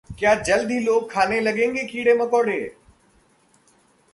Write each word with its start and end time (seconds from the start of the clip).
क्या 0.19 0.35
जल्द 0.35 0.71
ही 0.71 0.79
लोग 0.79 1.11
खाने 1.11 1.39
लगेंगे 1.39 1.83
कीड़े-मकोड़े? 1.83 2.75